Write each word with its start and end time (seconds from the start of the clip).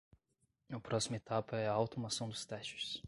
A 0.73 0.79
próxima 0.79 1.17
etapa 1.17 1.57
é 1.57 1.67
a 1.67 1.71
automação 1.73 2.27
dos 2.27 2.43
testes. 2.43 2.99